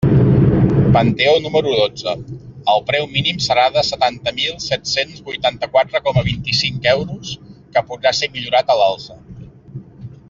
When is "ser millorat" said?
8.23-8.75